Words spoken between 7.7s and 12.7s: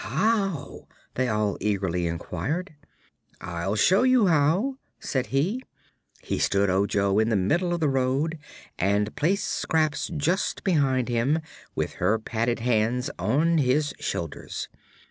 of the road and placed Scraps just behind him, with her padded